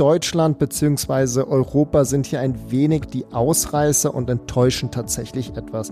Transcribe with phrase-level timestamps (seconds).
[0.00, 1.42] Deutschland bzw.
[1.42, 5.90] Europa sind hier ein wenig die Ausreißer und enttäuschen tatsächlich etwas.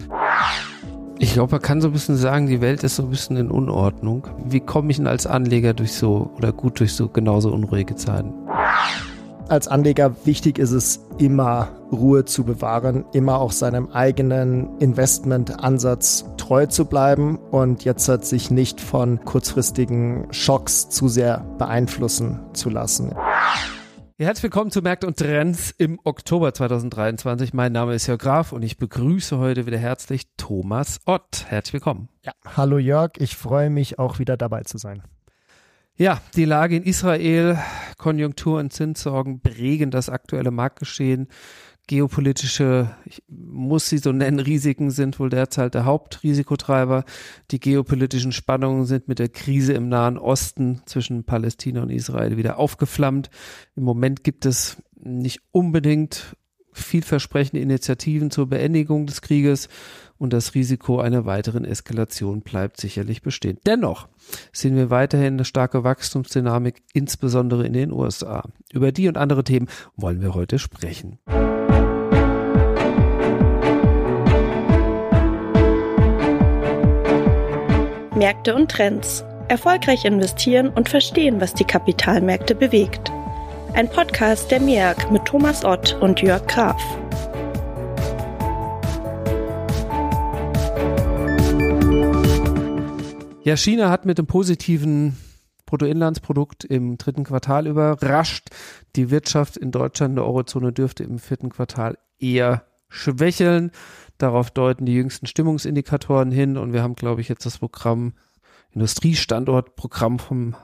[1.19, 3.51] Ich glaube, man kann so ein bisschen sagen, die Welt ist so ein bisschen in
[3.51, 4.27] Unordnung.
[4.47, 8.33] Wie komme ich denn als Anleger durch so oder gut durch so genauso unruhige Zeiten?
[9.49, 16.65] Als Anleger wichtig ist es immer Ruhe zu bewahren, immer auch seinem eigenen Investmentansatz treu
[16.65, 23.13] zu bleiben und jetzt hat sich nicht von kurzfristigen Schocks zu sehr beeinflussen zu lassen.
[24.21, 27.55] Herzlich willkommen zu Märkte und Trends im Oktober 2023.
[27.55, 31.45] Mein Name ist Jörg Graf und ich begrüße heute wieder herzlich Thomas Ott.
[31.47, 32.09] Herzlich willkommen.
[32.25, 35.05] Ja, hallo Jörg, ich freue mich auch wieder dabei zu sein.
[35.95, 37.59] Ja, die Lage in Israel,
[37.97, 41.29] Konjunktur und Zinssorgen prägen das aktuelle Marktgeschehen
[41.89, 47.05] geopolitische, ich muss sie so nennen, Risiken sind wohl derzeit der Hauptrisikotreiber.
[47.51, 52.59] Die geopolitischen Spannungen sind mit der Krise im Nahen Osten zwischen Palästina und Israel wieder
[52.59, 53.31] aufgeflammt.
[53.75, 56.37] Im Moment gibt es nicht unbedingt
[56.73, 59.69] vielversprechende Initiativen zur Beendigung des Krieges
[60.19, 63.59] und das Risiko einer weiteren Eskalation bleibt sicherlich bestehen.
[63.67, 64.09] Dennoch
[64.53, 68.45] sehen wir weiterhin eine starke Wachstumsdynamik, insbesondere in den USA.
[68.73, 71.19] Über die und andere Themen wollen wir heute sprechen.
[78.19, 79.25] Märkte und Trends.
[79.47, 83.11] Erfolgreich investieren und verstehen, was die Kapitalmärkte bewegt.
[83.75, 86.83] Ein Podcast der MEAG mit Thomas Ott und Jörg Graf.
[93.45, 95.17] Ja, China hat mit dem positiven
[95.65, 98.49] Bruttoinlandsprodukt im dritten Quartal überrascht.
[98.97, 103.71] Die Wirtschaft in Deutschland, der Eurozone dürfte im vierten Quartal eher schwächeln.
[104.19, 108.15] Darauf deuten die jüngsten Stimmungsindikatoren hin und wir haben, glaube ich, jetzt das Programm,
[108.73, 110.57] Industriestandortprogramm vom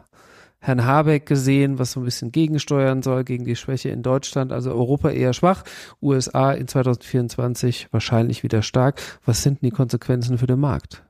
[0.59, 4.51] Herrn Habeck gesehen, was so ein bisschen gegensteuern soll gegen die Schwäche in Deutschland.
[4.51, 5.63] Also Europa eher schwach,
[6.01, 9.01] USA in 2024 wahrscheinlich wieder stark.
[9.27, 11.05] Was sind denn die Konsequenzen für den Markt?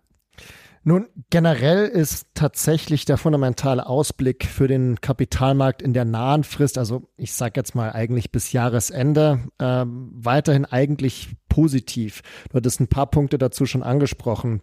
[0.86, 7.08] Nun, generell ist tatsächlich der fundamentale Ausblick für den Kapitalmarkt in der nahen Frist, also
[7.16, 12.20] ich sage jetzt mal eigentlich bis Jahresende, äh, weiterhin eigentlich positiv.
[12.50, 14.60] Du hattest ein paar Punkte dazu schon angesprochen.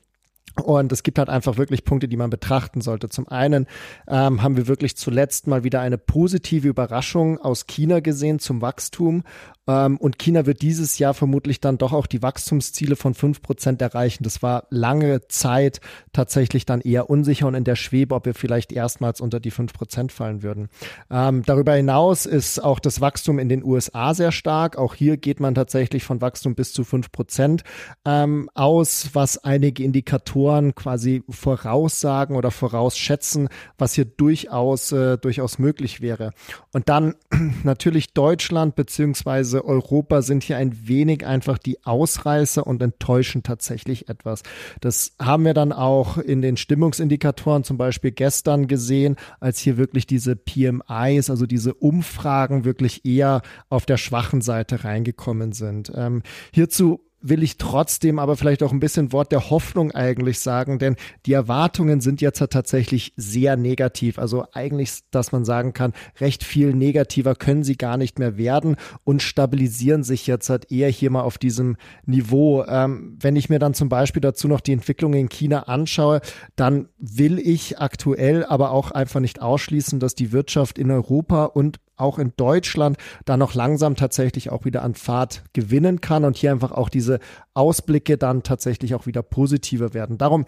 [0.62, 3.10] Und es gibt halt einfach wirklich Punkte, die man betrachten sollte.
[3.10, 3.68] Zum einen
[4.08, 9.24] ähm, haben wir wirklich zuletzt mal wieder eine positive Überraschung aus China gesehen zum Wachstum.
[9.68, 13.82] Ähm, und China wird dieses Jahr vermutlich dann doch auch die Wachstumsziele von fünf Prozent
[13.82, 14.24] erreichen.
[14.24, 15.82] Das war lange Zeit
[16.14, 19.74] tatsächlich dann eher unsicher und in der Schwebe, ob wir vielleicht erstmals unter die fünf
[19.74, 20.70] Prozent fallen würden.
[21.10, 24.78] Ähm, darüber hinaus ist auch das Wachstum in den USA sehr stark.
[24.78, 27.64] Auch hier geht man tatsächlich von Wachstum bis zu fünf Prozent
[28.06, 36.02] ähm, aus, was einige Indikatoren quasi voraussagen oder vorausschätzen, was hier durchaus, äh, durchaus möglich
[36.02, 36.32] wäre.
[36.74, 37.16] Und dann
[37.64, 44.44] natürlich Deutschland beziehungsweise Europa sind hier ein wenig einfach die Ausreißer und enttäuschen tatsächlich etwas.
[44.80, 50.08] Das haben wir dann auch in den Stimmungsindikatoren zum Beispiel gestern gesehen, als hier wirklich
[50.08, 55.92] diese PMIs, also diese Umfragen wirklich eher auf der schwachen Seite reingekommen sind.
[55.96, 56.24] Ähm,
[56.54, 60.96] hierzu will ich trotzdem aber vielleicht auch ein bisschen Wort der Hoffnung eigentlich sagen, denn
[61.26, 64.18] die Erwartungen sind jetzt tatsächlich sehr negativ.
[64.18, 68.76] Also eigentlich, dass man sagen kann, recht viel negativer können sie gar nicht mehr werden
[69.04, 72.66] und stabilisieren sich jetzt halt eher hier mal auf diesem Niveau.
[72.66, 76.22] Ähm, wenn ich mir dann zum Beispiel dazu noch die Entwicklung in China anschaue,
[76.56, 81.80] dann will ich aktuell aber auch einfach nicht ausschließen, dass die Wirtschaft in Europa und
[82.02, 86.52] auch in Deutschland da noch langsam tatsächlich auch wieder an Fahrt gewinnen kann und hier
[86.52, 87.20] einfach auch diese
[87.54, 90.18] Ausblicke dann tatsächlich auch wieder positiver werden.
[90.18, 90.46] Darum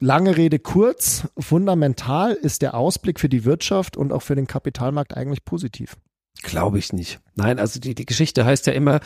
[0.00, 5.16] Lange Rede kurz, fundamental ist der Ausblick für die Wirtschaft und auch für den Kapitalmarkt
[5.16, 5.96] eigentlich positiv.
[6.42, 7.20] Glaube ich nicht.
[7.36, 9.00] Nein, also die, die Geschichte heißt ja immer,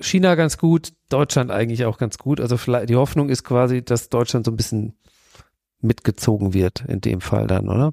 [0.00, 2.40] China ganz gut, Deutschland eigentlich auch ganz gut.
[2.40, 4.94] Also vielleicht die Hoffnung ist quasi, dass Deutschland so ein bisschen
[5.80, 7.92] mitgezogen wird in dem Fall dann, oder?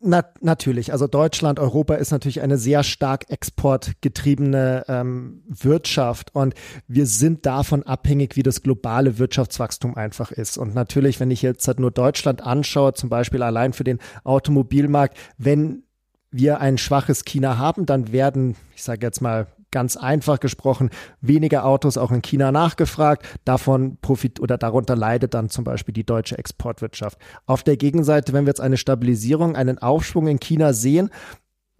[0.00, 0.92] Na, natürlich.
[0.92, 6.54] Also Deutschland, Europa ist natürlich eine sehr stark exportgetriebene ähm, Wirtschaft und
[6.86, 10.56] wir sind davon abhängig, wie das globale Wirtschaftswachstum einfach ist.
[10.56, 15.16] Und natürlich, wenn ich jetzt halt nur Deutschland anschaue, zum Beispiel allein für den Automobilmarkt,
[15.36, 15.82] wenn
[16.30, 21.64] wir ein schwaches China haben, dann werden, ich sage jetzt mal ganz einfach gesprochen, weniger
[21.64, 23.26] Autos auch in China nachgefragt.
[23.44, 27.18] Davon profit oder darunter leidet dann zum Beispiel die deutsche Exportwirtschaft.
[27.46, 31.10] Auf der Gegenseite, wenn wir jetzt eine Stabilisierung, einen Aufschwung in China sehen,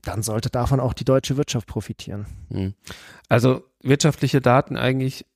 [0.03, 2.27] dann sollte davon auch die deutsche Wirtschaft profitieren.
[2.51, 2.75] Hm.
[3.29, 5.27] Also wirtschaftliche Daten eigentlich,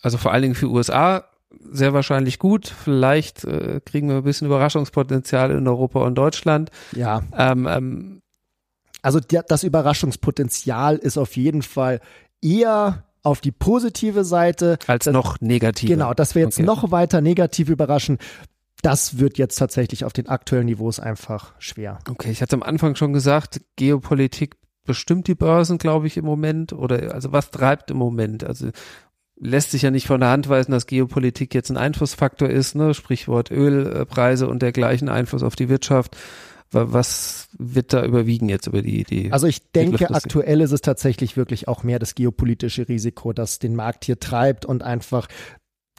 [0.00, 1.24] also vor allen Dingen für USA
[1.70, 2.66] sehr wahrscheinlich gut.
[2.68, 6.70] Vielleicht äh, kriegen wir ein bisschen Überraschungspotenzial in Europa und Deutschland.
[6.92, 7.22] Ja.
[7.36, 8.17] Ähm, ähm,
[9.02, 12.00] also der, das Überraschungspotenzial ist auf jeden Fall
[12.42, 14.78] eher auf die positive Seite.
[14.86, 15.88] Als das, noch negativ.
[15.88, 16.66] Genau, dass wir jetzt okay.
[16.66, 18.18] noch weiter negativ überraschen.
[18.82, 21.98] Das wird jetzt tatsächlich auf den aktuellen Niveaus einfach schwer.
[22.08, 26.72] Okay, ich hatte am Anfang schon gesagt, Geopolitik bestimmt die Börsen, glaube ich, im Moment.
[26.72, 28.44] Oder also was treibt im Moment?
[28.44, 28.70] Also
[29.36, 32.94] lässt sich ja nicht von der Hand weisen, dass Geopolitik jetzt ein Einflussfaktor ist, ne?
[32.94, 36.16] Sprichwort Ölpreise und dergleichen Einfluss auf die Wirtschaft.
[36.70, 41.36] Was wird da überwiegen jetzt über die, die Also ich denke, aktuell ist es tatsächlich
[41.36, 45.28] wirklich auch mehr das geopolitische Risiko, das den Markt hier treibt und einfach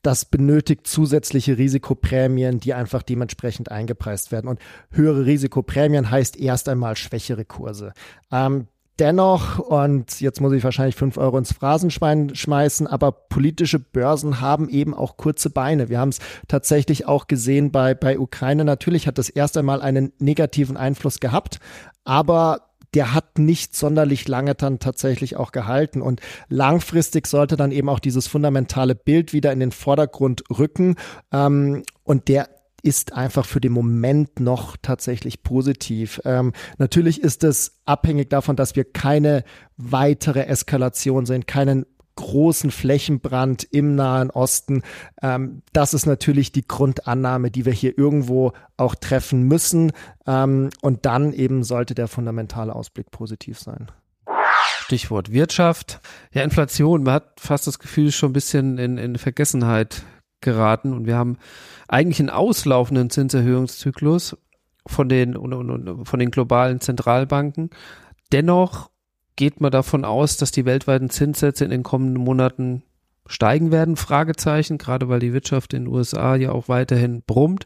[0.03, 4.47] das benötigt zusätzliche Risikoprämien, die einfach dementsprechend eingepreist werden.
[4.47, 4.59] Und
[4.91, 7.93] höhere Risikoprämien heißt erst einmal schwächere Kurse.
[8.31, 8.67] Ähm,
[8.99, 14.69] dennoch, und jetzt muss ich wahrscheinlich fünf Euro ins Phrasenschwein schmeißen, aber politische Börsen haben
[14.69, 15.89] eben auch kurze Beine.
[15.89, 18.65] Wir haben es tatsächlich auch gesehen bei, bei Ukraine.
[18.65, 21.59] Natürlich hat das erst einmal einen negativen Einfluss gehabt,
[22.03, 26.01] aber der hat nicht sonderlich lange dann tatsächlich auch gehalten.
[26.01, 30.95] Und langfristig sollte dann eben auch dieses fundamentale Bild wieder in den Vordergrund rücken.
[31.31, 32.49] Ähm, und der
[32.83, 36.21] ist einfach für den Moment noch tatsächlich positiv.
[36.25, 39.43] Ähm, natürlich ist es abhängig davon, dass wir keine
[39.77, 41.85] weitere Eskalation sehen, keinen
[42.19, 44.83] großen Flächenbrand im Nahen Osten.
[45.21, 49.93] Ähm, das ist natürlich die Grundannahme, die wir hier irgendwo auch treffen müssen.
[50.27, 53.87] Ähm, und dann eben sollte der fundamentale Ausblick positiv sein.
[54.89, 56.01] Stichwort Wirtschaft.
[56.33, 57.03] Ja, Inflation.
[57.03, 60.03] Man hat fast das Gefühl, schon ein bisschen in, in Vergessenheit
[60.41, 61.37] geraten und wir haben
[61.87, 64.37] eigentlich einen auslaufenden Zinserhöhungszyklus
[64.85, 67.69] von den, von den globalen Zentralbanken.
[68.31, 68.89] Dennoch
[69.35, 72.83] geht man davon aus, dass die weltweiten Zinssätze in den kommenden Monaten
[73.29, 73.95] steigen werden?
[73.95, 77.65] Fragezeichen, gerade weil die Wirtschaft in den USA ja auch weiterhin brummt.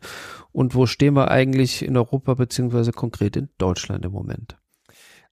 [0.51, 4.57] Und wo stehen wir eigentlich in Europa beziehungsweise konkret in Deutschland im Moment?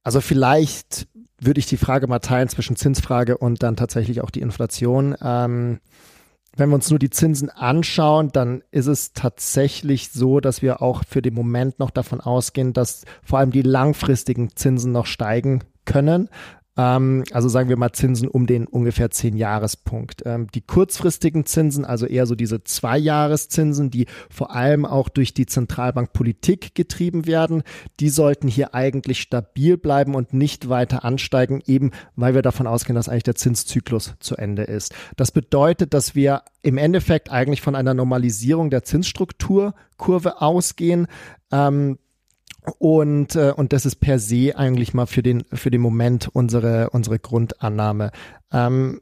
[0.03, 1.07] Also vielleicht
[1.39, 5.15] würde ich die Frage mal teilen zwischen Zinsfrage und dann tatsächlich auch die Inflation.
[5.21, 5.79] Ähm,
[6.55, 11.03] wenn wir uns nur die Zinsen anschauen, dann ist es tatsächlich so, dass wir auch
[11.07, 16.29] für den Moment noch davon ausgehen, dass vor allem die langfristigen Zinsen noch steigen können.
[16.77, 20.23] Ähm, also sagen wir mal Zinsen um den ungefähr 10 Jahrespunkt.
[20.25, 25.45] Ähm, die kurzfristigen Zinsen, also eher so diese Zwei-Jahres-Zinsen, die vor allem auch durch die
[25.45, 27.63] Zentralbankpolitik getrieben werden,
[27.99, 32.95] die sollten hier eigentlich stabil bleiben und nicht weiter ansteigen, eben weil wir davon ausgehen,
[32.95, 34.93] dass eigentlich der Zinszyklus zu Ende ist.
[35.17, 41.07] Das bedeutet, dass wir im Endeffekt eigentlich von einer Normalisierung der Zinsstrukturkurve ausgehen.
[41.51, 41.97] Ähm,
[42.77, 46.89] und, äh, und das ist per se eigentlich mal für den, für den Moment unsere,
[46.91, 48.11] unsere Grundannahme.
[48.51, 49.01] Ähm,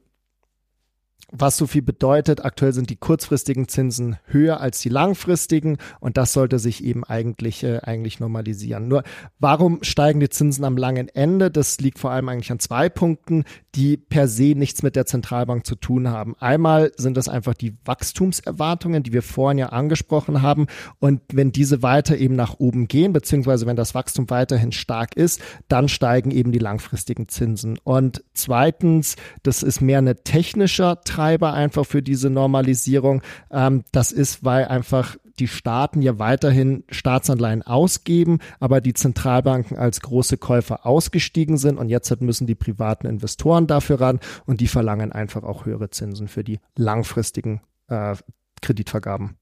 [1.31, 6.34] was so viel bedeutet, aktuell sind die kurzfristigen Zinsen höher als die langfristigen und das
[6.34, 8.88] sollte sich eben eigentlich, äh, eigentlich normalisieren.
[8.88, 9.04] Nur
[9.40, 11.52] warum steigen die Zinsen am langen Ende?
[11.52, 13.44] Das liegt vor allem eigentlich an zwei Punkten,
[13.76, 16.36] die per se nichts mit der Zentralbank zu tun haben.
[16.40, 20.68] Einmal sind das einfach die Wachstumserwartungen, die wir vorhin ja angesprochen haben
[21.00, 25.42] und wenn diese weiter eben nach oben gehen, beziehungsweise wenn das Wachstum weiterhin stark ist,
[25.68, 27.78] dann steigen eben die langfristigen Zinsen.
[27.84, 33.21] Und zweitens, das ist mehr eine technischer Trend, Antreiber einfach für diese Normalisierung.
[33.51, 40.01] Ähm, das ist, weil einfach die Staaten ja weiterhin Staatsanleihen ausgeben, aber die Zentralbanken als
[40.01, 45.12] große Käufer ausgestiegen sind und jetzt müssen die privaten Investoren dafür ran und die verlangen
[45.12, 48.15] einfach auch höhere Zinsen für die langfristigen äh,
[48.62, 49.38] Kreditvergaben.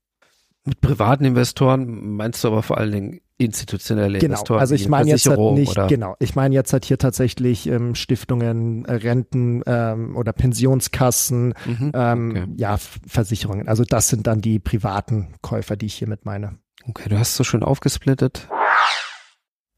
[0.65, 4.33] Mit privaten Investoren meinst du aber vor allen Dingen institutionelle genau.
[4.33, 4.59] Investoren.
[4.59, 5.87] Also ich meine jetzt halt nicht, oder?
[5.87, 11.91] genau, ich meine jetzt halt hier tatsächlich ähm, Stiftungen, äh, Renten ähm, oder Pensionskassen, mhm,
[11.93, 12.45] ähm, okay.
[12.57, 13.67] ja, Versicherungen.
[13.67, 16.57] Also das sind dann die privaten Käufer, die ich hiermit meine.
[16.87, 18.47] Okay, du hast so schön aufgesplittet.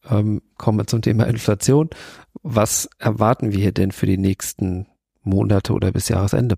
[0.10, 1.90] Ähm, kommen wir zum Thema Inflation.
[2.42, 4.88] Was erwarten wir hier denn für die nächsten
[5.24, 6.56] Monate oder bis Jahresende?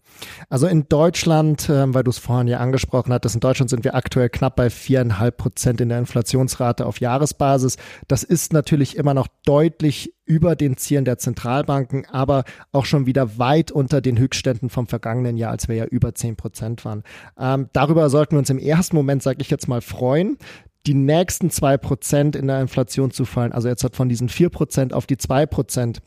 [0.50, 3.96] Also in Deutschland, äh, weil du es vorhin ja angesprochen hattest, in Deutschland sind wir
[3.96, 7.78] aktuell knapp bei viereinhalb Prozent in der Inflationsrate auf Jahresbasis.
[8.08, 13.38] Das ist natürlich immer noch deutlich über den Zielen der Zentralbanken, aber auch schon wieder
[13.38, 17.04] weit unter den Höchstständen vom vergangenen Jahr, als wir ja über zehn Prozent waren.
[17.38, 20.38] Ähm, darüber sollten wir uns im ersten Moment, sage ich jetzt mal, freuen
[20.88, 24.50] die nächsten zwei Prozent in der Inflation zu fallen, also jetzt hat von diesen vier
[24.50, 26.02] Prozent auf die zwei Prozent, ähm,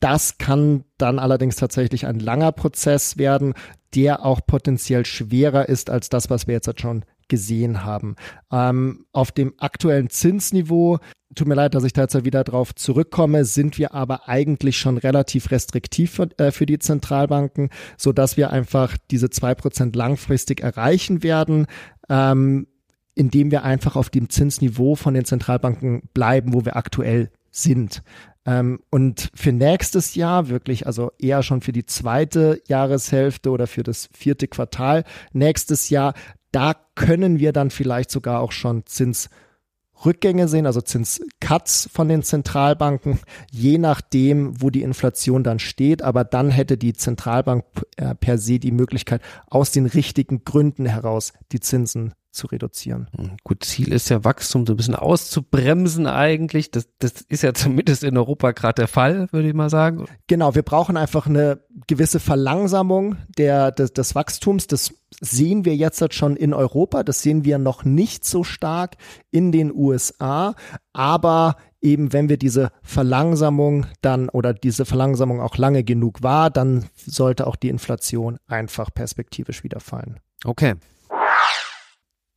[0.00, 3.54] das kann dann allerdings tatsächlich ein langer Prozess werden,
[3.94, 8.16] der auch potenziell schwerer ist als das, was wir jetzt schon gesehen haben.
[8.52, 10.98] Ähm, auf dem aktuellen Zinsniveau,
[11.34, 14.98] tut mir leid, dass ich da jetzt wieder drauf zurückkomme, sind wir aber eigentlich schon
[14.98, 20.60] relativ restriktiv für, äh, für die Zentralbanken, so dass wir einfach diese zwei Prozent langfristig
[20.60, 21.66] erreichen werden.
[22.08, 22.66] Ähm,
[23.14, 28.02] indem wir einfach auf dem Zinsniveau von den Zentralbanken bleiben, wo wir aktuell sind.
[28.46, 33.82] Ähm, und für nächstes Jahr wirklich, also eher schon für die zweite Jahreshälfte oder für
[33.82, 36.14] das vierte Quartal nächstes Jahr,
[36.52, 43.20] da können wir dann vielleicht sogar auch schon Zinsrückgänge sehen, also Zinscuts von den Zentralbanken,
[43.50, 46.02] je nachdem, wo die Inflation dann steht.
[46.02, 47.64] Aber dann hätte die Zentralbank
[47.96, 53.08] äh, per se die Möglichkeit, aus den richtigen Gründen heraus die Zinsen zu reduzieren.
[53.16, 56.70] Hm, gut, Ziel ist ja Wachstum so ein bisschen auszubremsen eigentlich.
[56.70, 60.06] Das, das ist ja zumindest in Europa gerade der Fall, würde ich mal sagen.
[60.26, 64.66] Genau, wir brauchen einfach eine gewisse Verlangsamung der, des, des Wachstums.
[64.66, 67.02] Das sehen wir jetzt halt schon in Europa.
[67.02, 68.96] Das sehen wir noch nicht so stark
[69.30, 70.54] in den USA.
[70.92, 76.86] Aber eben wenn wir diese Verlangsamung dann oder diese Verlangsamung auch lange genug war, dann
[76.94, 80.20] sollte auch die Inflation einfach perspektivisch wieder fallen.
[80.44, 80.74] Okay.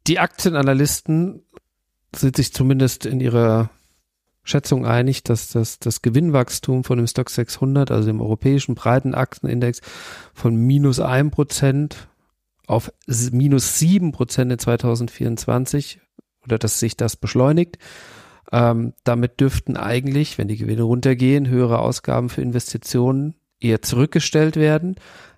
[0.08, 1.44] Die Aktienanalysten
[2.16, 3.70] sind sich zumindest in ihrer
[4.44, 9.80] Schätzung einig, dass das, das Gewinnwachstum von dem Stock 600, also dem europäischen breiten Aktienindex,
[10.34, 12.10] von minus ein Prozent
[12.68, 12.92] auf
[13.32, 16.00] minus sieben Prozent in 2024
[16.44, 17.78] oder dass sich das beschleunigt.
[18.52, 24.96] Ähm, damit dürften eigentlich, wenn die Gewinne runtergehen, höhere Ausgaben für Investitionen eher zurückgestellt werden.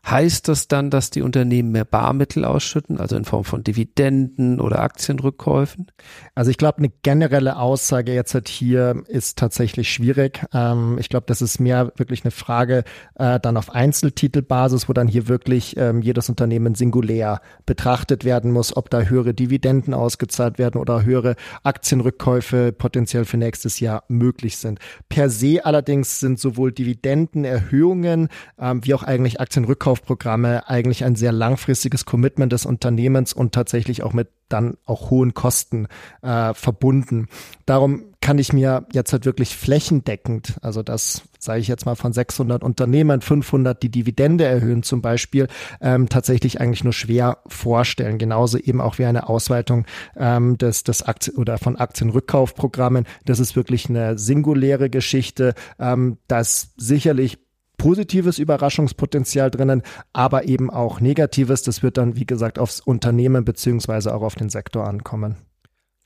[0.08, 4.80] Heißt das dann, dass die Unternehmen mehr Barmittel ausschütten, also in Form von Dividenden oder
[4.80, 5.88] Aktienrückkäufen?
[6.36, 10.46] Also ich glaube, eine generelle Aussage jetzt halt hier ist tatsächlich schwierig.
[10.54, 12.84] Ähm, ich glaube, das ist mehr wirklich eine Frage
[13.16, 18.78] äh, dann auf Einzeltitelbasis, wo dann hier wirklich ähm, jedes Unternehmen singulär betrachtet werden muss,
[18.78, 24.78] ob da höhere Dividenden ausgezahlt werden oder höhere Aktienrückkäufe potenziell für nächstes Jahr möglich sind.
[25.10, 31.32] Per se allerdings sind sowohl Dividendenerhöhungen ähm, wie auch eigentlich Aktienrückkäufe Ankaufprogramme eigentlich ein sehr
[31.32, 35.88] langfristiges Commitment des Unternehmens und tatsächlich auch mit dann auch hohen Kosten
[36.22, 37.28] äh, verbunden.
[37.66, 42.12] Darum kann ich mir jetzt halt wirklich flächendeckend, also das sage ich jetzt mal von
[42.12, 45.48] 600 Unternehmen, 500 die Dividende erhöhen zum Beispiel,
[45.80, 48.18] ähm, tatsächlich eigentlich nur schwer vorstellen.
[48.18, 49.86] Genauso eben auch wie eine Ausweitung
[50.16, 53.06] ähm, des, des Aktien oder von Aktienrückkaufprogrammen.
[53.26, 55.54] Das ist wirklich eine singuläre Geschichte.
[55.80, 57.40] Ähm, das sicherlich
[57.78, 59.82] positives Überraschungspotenzial drinnen,
[60.14, 61.64] aber eben auch negatives.
[61.64, 65.36] Das wird dann, wie gesagt, aufs Unternehmen beziehungsweise auch auf den Sektor ankommen.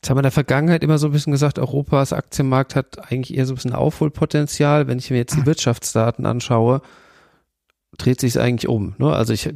[0.02, 3.38] Jetzt haben wir in der Vergangenheit immer so ein bisschen gesagt, Europas Aktienmarkt hat eigentlich
[3.38, 4.88] eher so ein bisschen Aufholpotenzial.
[4.88, 6.82] Wenn ich mir jetzt die Wirtschaftsdaten anschaue,
[7.98, 8.96] dreht sich es eigentlich um.
[8.98, 9.12] Ne?
[9.12, 9.54] Also ich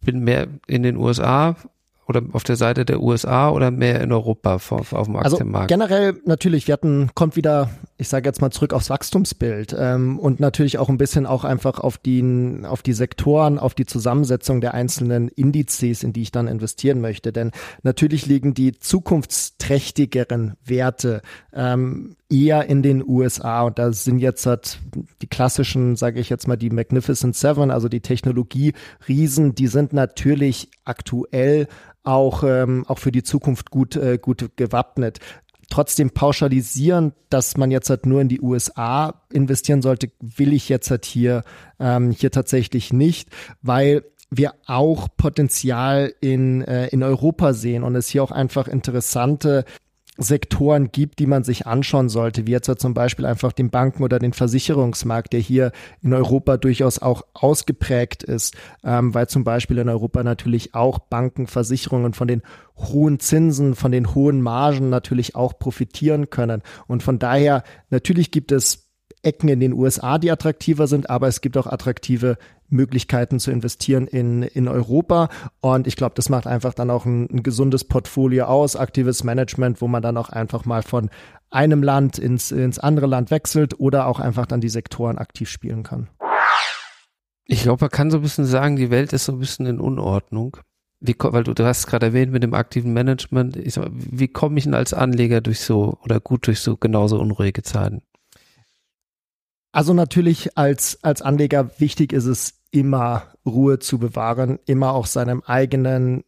[0.00, 1.56] bin mehr in den USA
[2.12, 5.72] oder auf der Seite der USA oder mehr in Europa auf, auf dem also Aktienmarkt?
[5.72, 10.18] Also generell natürlich, wir hatten, kommt wieder, ich sage jetzt mal zurück aufs Wachstumsbild ähm,
[10.18, 14.60] und natürlich auch ein bisschen auch einfach auf die, auf die Sektoren, auf die Zusammensetzung
[14.60, 17.32] der einzelnen Indizes, in die ich dann investieren möchte.
[17.32, 17.50] Denn
[17.82, 21.22] natürlich liegen die zukunftsträchtigeren Werte
[21.54, 24.80] ähm, eher in den USA und da sind jetzt halt
[25.20, 30.70] die klassischen, sage ich jetzt mal, die Magnificent Seven, also die Technologie-Riesen, die sind natürlich
[30.84, 31.68] aktuell
[32.02, 35.18] auch, ähm, auch für die Zukunft gut, äh, gut gewappnet.
[35.70, 40.90] Trotzdem pauschalisieren, dass man jetzt halt nur in die USA investieren sollte, will ich jetzt
[40.90, 41.44] halt hier,
[41.78, 43.28] ähm, hier tatsächlich nicht,
[43.62, 49.64] weil wir auch Potenzial in, äh, in Europa sehen und es hier auch einfach interessante
[50.18, 54.18] Sektoren gibt, die man sich anschauen sollte, wie jetzt zum Beispiel einfach den Banken- oder
[54.18, 58.54] den Versicherungsmarkt, der hier in Europa durchaus auch ausgeprägt ist,
[58.84, 62.42] ähm, weil zum Beispiel in Europa natürlich auch Banken, Versicherungen von den
[62.76, 66.62] hohen Zinsen, von den hohen Margen natürlich auch profitieren können.
[66.86, 68.91] Und von daher, natürlich gibt es
[69.22, 72.36] Ecken in den USA, die attraktiver sind, aber es gibt auch attraktive
[72.68, 75.28] Möglichkeiten zu investieren in, in Europa.
[75.60, 79.80] Und ich glaube, das macht einfach dann auch ein, ein, gesundes Portfolio aus, aktives Management,
[79.80, 81.10] wo man dann auch einfach mal von
[81.50, 85.82] einem Land ins, ins andere Land wechselt oder auch einfach dann die Sektoren aktiv spielen
[85.82, 86.08] kann.
[87.44, 89.78] Ich glaube, man kann so ein bisschen sagen, die Welt ist so ein bisschen in
[89.78, 90.56] Unordnung.
[91.00, 94.58] Wie, weil du, du hast gerade erwähnt mit dem aktiven Management, ich sag, wie komme
[94.58, 98.02] ich denn als Anleger durch so oder gut durch so genauso unruhige Zeiten?
[99.72, 105.42] Also natürlich als, als Anleger wichtig ist es immer Ruhe zu bewahren, immer auch seinem
[105.44, 106.24] eigenen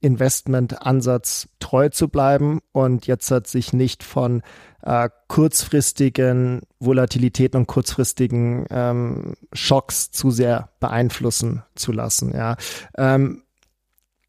[0.00, 4.42] Investmentansatz treu zu bleiben und jetzt hat sich nicht von
[4.82, 12.32] äh, kurzfristigen Volatilitäten und kurzfristigen ähm, Schocks zu sehr beeinflussen zu lassen.
[12.32, 12.56] Ja.
[12.96, 13.42] Ähm,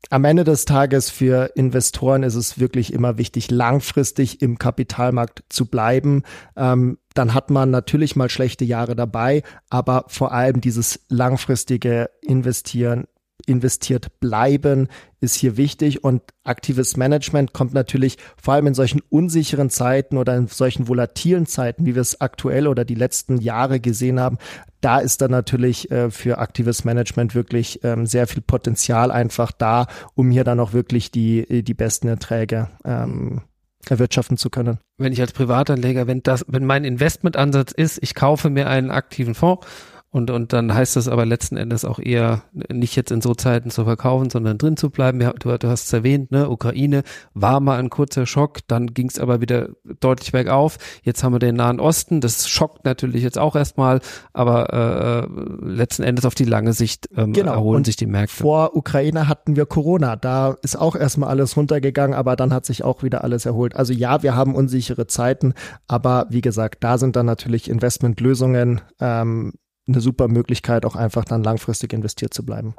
[0.09, 5.65] am Ende des Tages für Investoren ist es wirklich immer wichtig, langfristig im Kapitalmarkt zu
[5.65, 6.23] bleiben.
[6.55, 13.05] Ähm, dann hat man natürlich mal schlechte Jahre dabei, aber vor allem dieses langfristige Investieren
[13.45, 14.87] investiert bleiben,
[15.19, 20.35] ist hier wichtig und aktives Management kommt natürlich vor allem in solchen unsicheren Zeiten oder
[20.35, 24.37] in solchen volatilen Zeiten, wie wir es aktuell oder die letzten Jahre gesehen haben,
[24.81, 29.87] da ist dann natürlich äh, für aktives Management wirklich ähm, sehr viel Potenzial einfach da,
[30.15, 33.41] um hier dann auch wirklich die, die besten Erträge ähm,
[33.87, 34.79] erwirtschaften zu können.
[34.97, 39.35] Wenn ich als Privatanleger, wenn das, wenn mein Investmentansatz ist, ich kaufe mir einen aktiven
[39.35, 39.65] Fonds
[40.11, 43.69] und, und dann heißt das aber letzten Endes auch eher, nicht jetzt in so Zeiten
[43.69, 45.19] zu verkaufen, sondern drin zu bleiben.
[45.19, 46.49] Du, du hast es erwähnt, ne?
[46.49, 47.03] Ukraine
[47.35, 50.77] war mal ein kurzer Schock, dann ging es aber wieder deutlich bergauf.
[51.03, 53.99] Jetzt haben wir den Nahen Osten, das schockt natürlich jetzt auch erstmal,
[54.33, 57.53] aber äh, letzten Endes auf die lange Sicht ähm, genau.
[57.53, 58.35] erholen und sich die Märkte.
[58.35, 62.83] Vor Ukraine hatten wir Corona, da ist auch erstmal alles runtergegangen, aber dann hat sich
[62.83, 63.75] auch wieder alles erholt.
[63.75, 65.53] Also ja, wir haben unsichere Zeiten,
[65.87, 69.53] aber wie gesagt, da sind dann natürlich Investmentlösungen ähm,
[69.93, 72.73] eine super Möglichkeit, auch einfach dann langfristig investiert zu bleiben.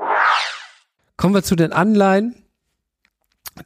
[1.17, 2.35] Kommen wir zu den Anleihen.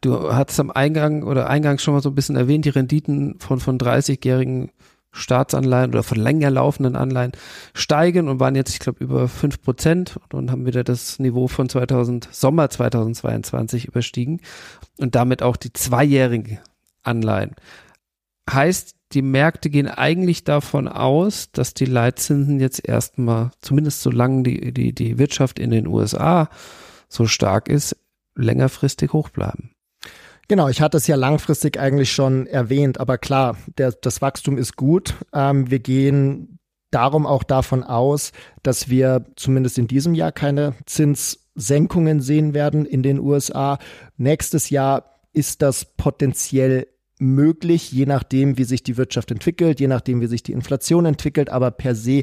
[0.01, 3.61] Du hast am Eingang oder eingangs schon mal so ein bisschen erwähnt, die Renditen von,
[3.61, 4.71] von 30-jährigen
[5.15, 7.33] Staatsanleihen oder von länger laufenden Anleihen
[7.73, 11.69] steigen und waren jetzt, ich glaube, über fünf Prozent und haben wieder das Niveau von
[11.69, 14.41] 2000, Sommer 2022 überstiegen
[14.99, 16.59] und damit auch die zweijährigen
[17.05, 17.55] Anleihen.
[18.51, 24.73] Heißt, die Märkte gehen eigentlich davon aus, dass die Leitzinsen jetzt erstmal, zumindest solange die,
[24.73, 26.49] die, die Wirtschaft in den USA
[27.09, 27.97] so stark ist,
[28.35, 29.71] längerfristig hoch bleiben.
[30.49, 34.77] Genau, ich hatte es ja langfristig eigentlich schon erwähnt, aber klar, der, das Wachstum ist
[34.77, 35.15] gut.
[35.33, 36.59] Ähm, wir gehen
[36.91, 38.33] darum auch davon aus,
[38.63, 43.79] dass wir zumindest in diesem Jahr keine Zinssenkungen sehen werden in den USA.
[44.17, 46.87] Nächstes Jahr ist das potenziell
[47.19, 51.51] möglich, je nachdem, wie sich die Wirtschaft entwickelt, je nachdem, wie sich die Inflation entwickelt,
[51.51, 52.23] aber per se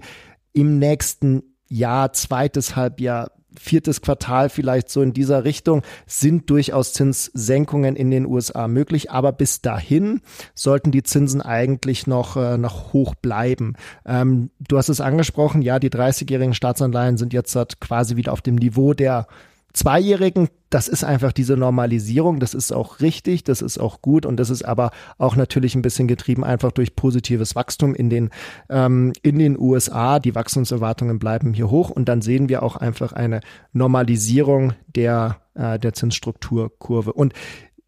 [0.54, 7.96] im nächsten Jahr, zweites Halbjahr, viertes Quartal vielleicht so in dieser Richtung sind durchaus Zinssenkungen
[7.96, 10.22] in den USA möglich, aber bis dahin
[10.54, 13.74] sollten die Zinsen eigentlich noch, äh, noch hoch bleiben.
[14.06, 18.56] Ähm, du hast es angesprochen, ja, die 30-jährigen Staatsanleihen sind jetzt quasi wieder auf dem
[18.56, 19.28] Niveau der
[19.74, 24.38] Zweijährigen, das ist einfach diese Normalisierung, das ist auch richtig, das ist auch gut und
[24.38, 28.30] das ist aber auch natürlich ein bisschen getrieben einfach durch positives Wachstum in den,
[28.70, 30.20] ähm, in den USA.
[30.20, 33.42] Die Wachstumserwartungen bleiben hier hoch und dann sehen wir auch einfach eine
[33.74, 37.14] Normalisierung der, äh, der Zinsstrukturkurve.
[37.14, 37.34] Und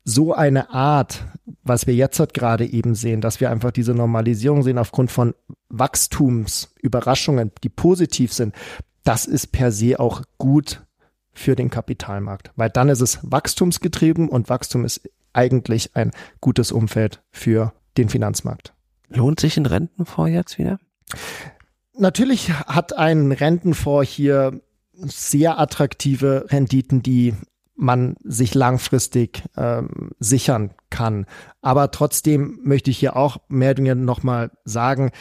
[0.05, 1.25] so eine Art,
[1.63, 5.33] was wir jetzt halt gerade eben sehen, dass wir einfach diese Normalisierung sehen aufgrund von
[5.69, 8.53] Wachstumsüberraschungen, die positiv sind,
[9.03, 10.83] das ist per se auch gut
[11.33, 17.21] für den Kapitalmarkt, weil dann ist es wachstumsgetrieben und Wachstum ist eigentlich ein gutes Umfeld
[17.31, 18.73] für den Finanzmarkt.
[19.09, 20.79] Lohnt sich ein Rentenfonds jetzt wieder?
[21.95, 24.61] Natürlich hat ein Rentenfonds hier
[24.93, 27.33] sehr attraktive Renditen, die
[27.75, 31.25] man sich langfristig ähm, sichern kann.
[31.61, 35.11] Aber trotzdem möchte ich hier auch mehr oder nochmal sagen,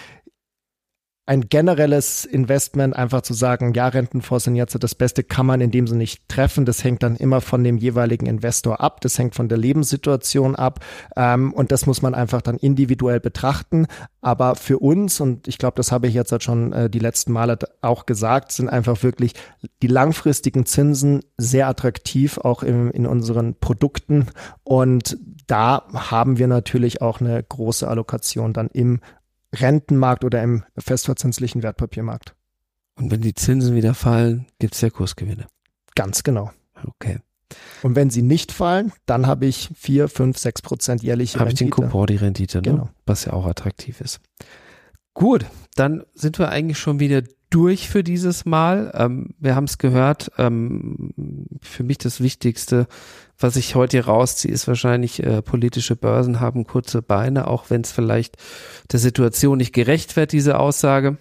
[1.24, 5.70] ein generelles Investment, einfach zu sagen, ja, Rentenfonds sind jetzt das Beste, kann man in
[5.70, 6.64] dem Sinne nicht treffen.
[6.64, 9.00] Das hängt dann immer von dem jeweiligen Investor ab.
[9.02, 10.84] Das hängt von der Lebenssituation ab.
[11.14, 13.86] Ähm, und das muss man einfach dann individuell betrachten.
[14.20, 17.32] Aber für uns, und ich glaube, das habe ich jetzt halt schon äh, die letzten
[17.32, 19.34] Male auch gesagt, sind einfach wirklich
[19.80, 24.26] die langfristigen Zinsen sehr attraktiv, auch im, in unseren Produkten.
[24.64, 29.00] Und da haben wir natürlich auch eine große Allokation dann im
[29.54, 32.34] Rentenmarkt oder im festverzinslichen Wertpapiermarkt.
[32.96, 35.46] Und wenn die Zinsen wieder fallen, gibt es ja Kursgewinne.
[35.94, 36.50] Ganz genau.
[36.86, 37.18] Okay.
[37.82, 41.56] Und wenn sie nicht fallen, dann habe ich vier, fünf, sechs Prozent jährliche Habe ich
[41.56, 42.62] den Coupon, die Rendite, ne?
[42.62, 42.90] genau.
[43.04, 44.20] was ja auch attraktiv ist.
[45.14, 48.92] Gut, dann sind wir eigentlich schon wieder durch für dieses Mal.
[48.94, 50.32] Ähm, wir haben es gehört.
[50.38, 51.10] Ähm,
[51.60, 52.86] für mich das Wichtigste,
[53.42, 57.82] was ich heute hier rausziehe, ist wahrscheinlich, äh, politische Börsen haben kurze Beine, auch wenn
[57.82, 58.36] es vielleicht
[58.90, 61.18] der Situation nicht gerecht wird, diese Aussage.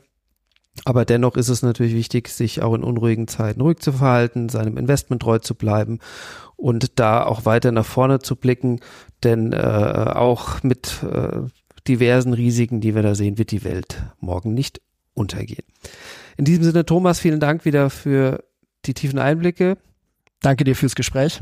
[0.86, 4.78] Aber dennoch ist es natürlich wichtig, sich auch in unruhigen Zeiten ruhig zu verhalten, seinem
[4.78, 6.00] Investment treu zu bleiben
[6.56, 8.80] und da auch weiter nach vorne zu blicken,
[9.24, 11.42] denn äh, auch mit äh,
[11.88, 14.82] diversen Risiken, die wir da sehen, wird die Welt morgen nicht
[15.14, 15.66] untergehen.
[16.38, 18.44] In diesem Sinne, Thomas, vielen Dank wieder für
[18.86, 19.78] die tiefen Einblicke.
[20.42, 21.42] Danke dir fürs Gespräch.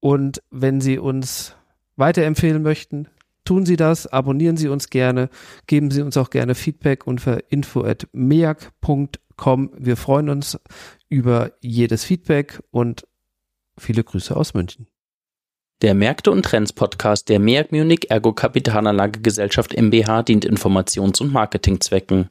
[0.00, 1.54] Und wenn Sie uns
[1.96, 3.08] weiterempfehlen möchten,
[3.44, 5.28] tun Sie das, abonnieren Sie uns gerne,
[5.66, 9.70] geben Sie uns auch gerne Feedback unter info@meag.com.
[9.78, 10.58] Wir freuen uns
[11.08, 13.06] über jedes Feedback und
[13.78, 14.86] viele Grüße aus München.
[15.82, 21.32] Der Märkte und Trends Podcast der MEAG Munich Ergo Kapitalanlage Gesellschaft MBH dient Informations- und
[21.32, 22.30] Marketingzwecken.